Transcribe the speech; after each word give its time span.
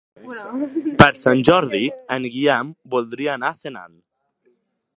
Per 1.01 1.09
Sant 1.23 1.43
Jordi 1.49 1.81
en 2.15 2.25
Guillem 2.37 2.71
voldria 2.95 3.35
anar 3.35 3.51
a 3.55 3.59
Senan. 3.59 3.95